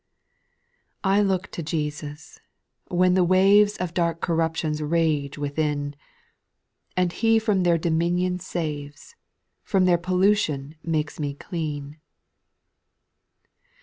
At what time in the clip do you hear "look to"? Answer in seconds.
1.21-1.61